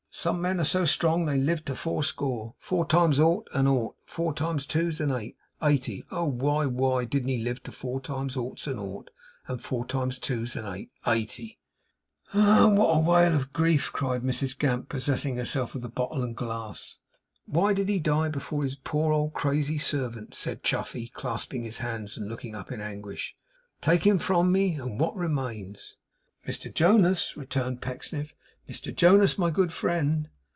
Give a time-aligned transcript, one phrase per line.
[0.13, 3.65] Some men are so strong that they live to four score four times ought's an
[3.65, 6.03] ought, four times two's an eight eighty.
[6.11, 6.25] Oh!
[6.25, 9.09] why why why didn't he live to four times ought's an ought,
[9.47, 11.59] and four times two's an eight, eighty?'
[12.33, 12.67] 'Ah!
[12.67, 16.97] what a wale of grief!' cried Mrs Gamp, possessing herself of the bottle and glass.
[17.45, 22.17] 'Why did he die before his poor old crazy servant?' said Chuffey, clasping his hands
[22.17, 23.33] and looking up in anguish.
[23.79, 25.95] 'Take him from me, and what remains?'
[26.45, 28.35] 'Mr Jonas,' returned Pecksniff,
[28.69, 30.29] 'Mr Jonas, my good friend.